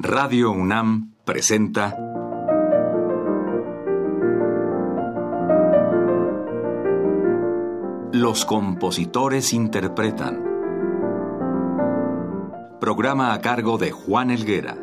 [0.00, 1.96] Radio UNAM presenta
[8.12, 10.40] Los compositores interpretan.
[12.80, 14.76] Programa a cargo de Juan Elguera.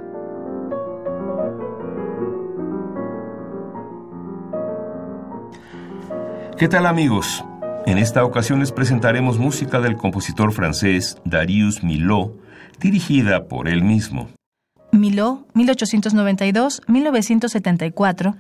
[6.58, 7.46] ¿Qué tal amigos?
[7.86, 12.32] En esta ocasión les presentaremos música del compositor francés Darius Milhaud,
[12.82, 14.28] dirigida por él mismo.
[14.96, 18.36] Milhaud, 1892-1974,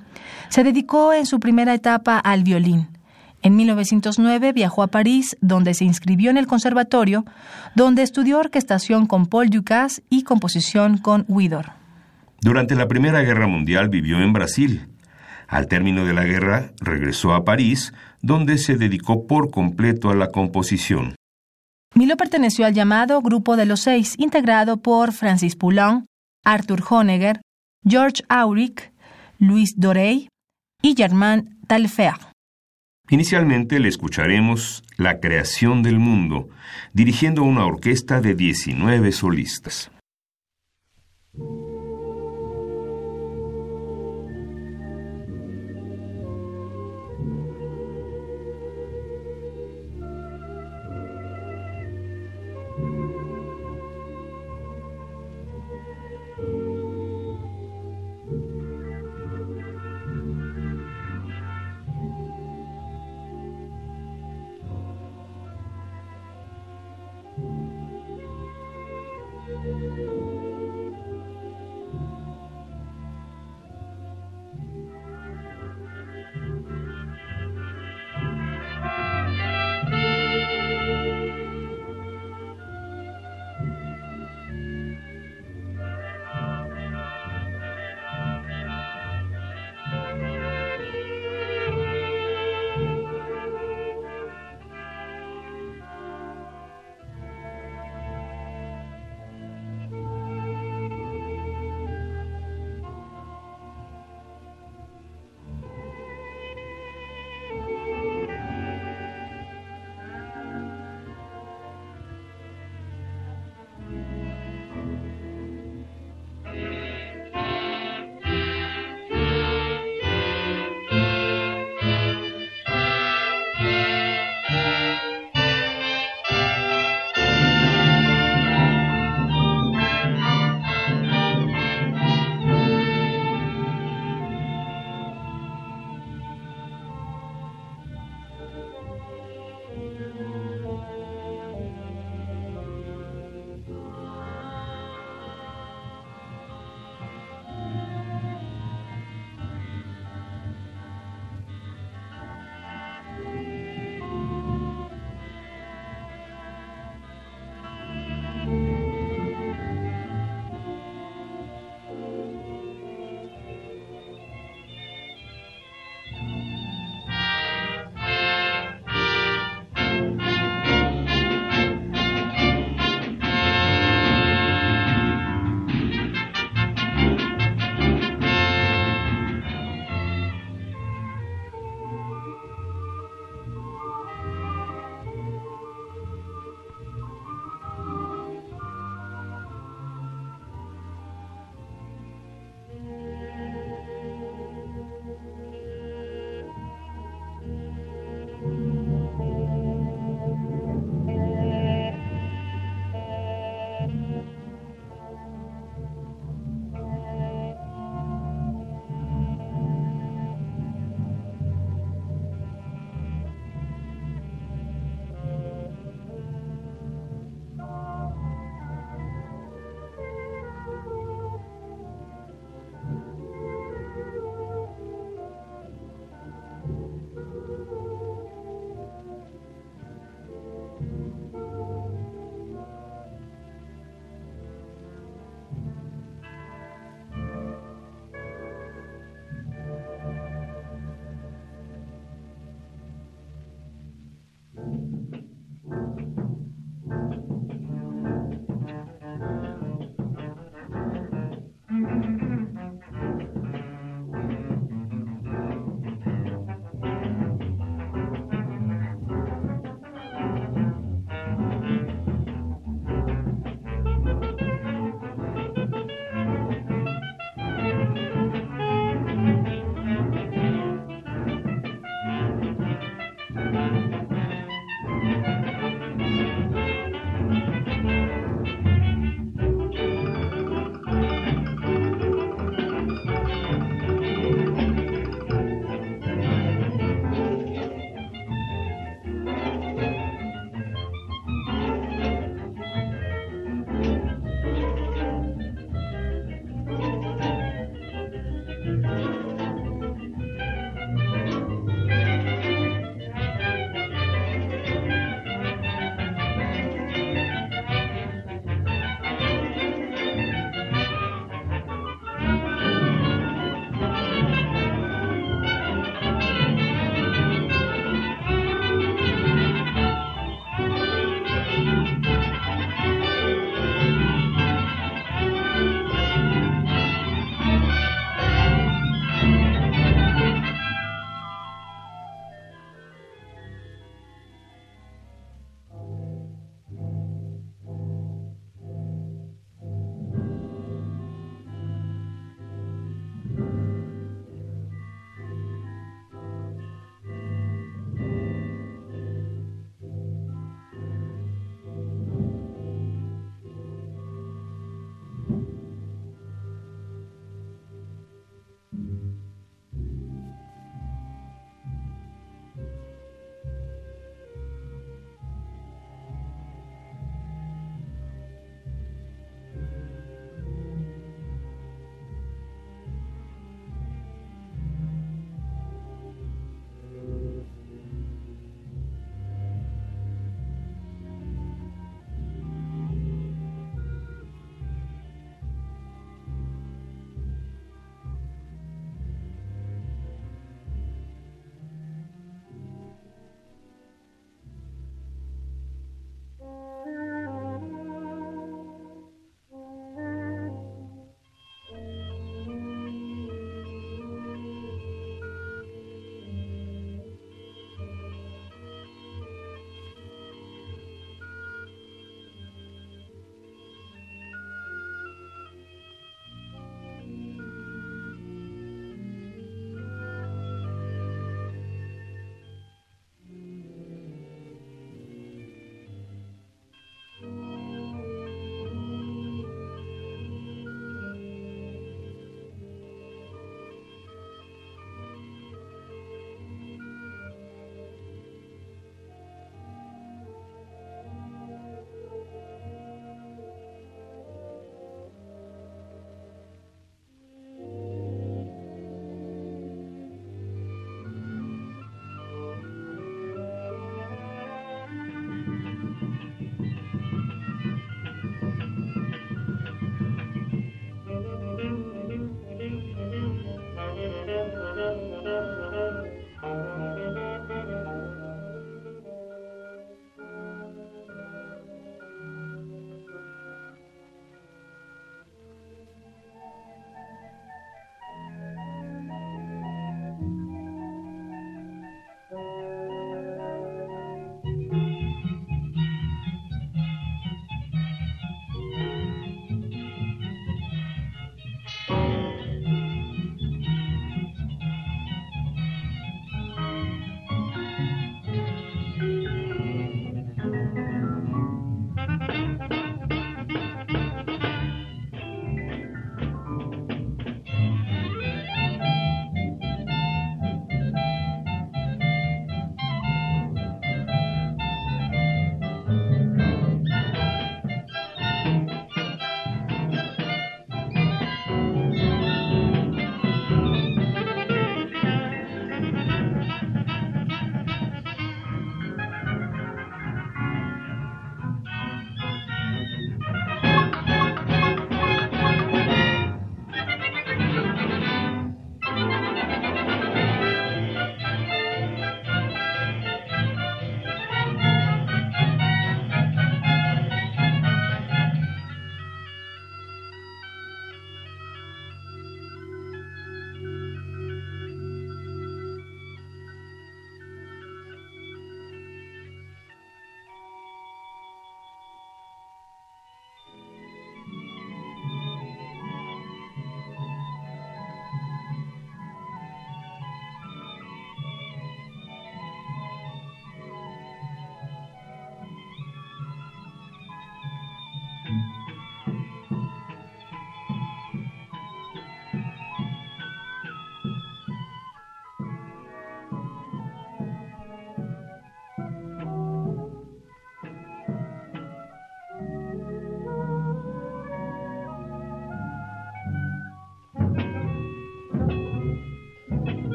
[0.50, 2.90] se dedicó en su primera etapa al violín.
[3.41, 7.26] En 1909 viajó a París, donde se inscribió en el conservatorio,
[7.76, 11.73] donde estudió orquestación con Paul Dukas y composición con Widor.
[12.41, 14.88] Durante la Primera Guerra Mundial vivió en Brasil.
[15.48, 20.31] Al término de la guerra regresó a París, donde se dedicó por completo a la
[20.31, 21.14] composición.
[21.94, 26.06] Milhaud perteneció al llamado Grupo de los Seis, integrado por Francis Poulenc,
[26.45, 27.41] Arthur Honegger,
[27.84, 28.94] George Auric,
[29.40, 30.30] Louis Dorey
[30.81, 32.14] y Germain Talfer.
[33.09, 36.50] Inicialmente le escucharemos La creación del mundo,
[36.94, 39.92] dirigiendo una orquesta de 19 solistas.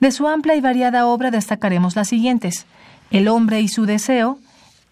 [0.00, 2.66] De su amplia y variada obra destacaremos las siguientes:
[3.10, 4.38] El hombre y su deseo,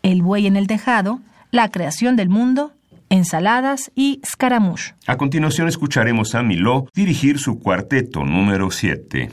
[0.03, 1.21] El buey en el tejado,
[1.51, 2.73] La creación del mundo,
[3.09, 4.95] Ensaladas y Scaramouche.
[5.07, 9.31] A continuación escucharemos a Miló dirigir su cuarteto número 7.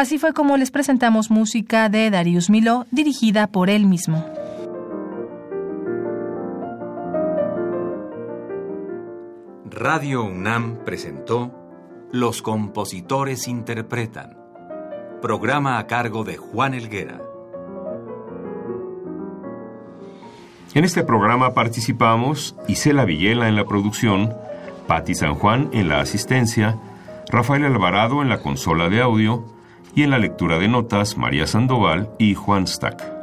[0.00, 4.24] Así fue como les presentamos música de Darius Miló, dirigida por él mismo.
[9.66, 11.52] Radio UNAM presentó
[12.12, 14.38] Los compositores interpretan,
[15.20, 17.20] programa a cargo de Juan Elguera.
[20.72, 24.32] En este programa participamos Isela Villela en la producción,
[24.86, 26.78] Patti San Juan en la asistencia,
[27.28, 29.59] Rafael Alvarado en la consola de audio
[29.94, 33.19] y en la lectura de notas María Sandoval y Juan Stack.